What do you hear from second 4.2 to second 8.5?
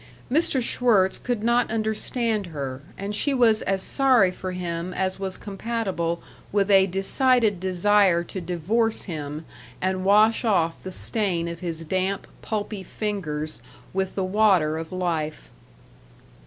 for him as was compatible with a decided desire to